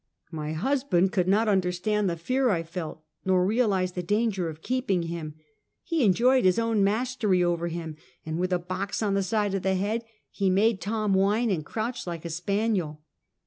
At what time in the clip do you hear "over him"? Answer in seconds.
7.43-7.97